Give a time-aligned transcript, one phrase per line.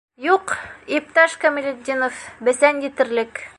[0.27, 0.53] Юҡ,
[0.99, 3.47] иптәш Камалетдинов, бесән етерлек.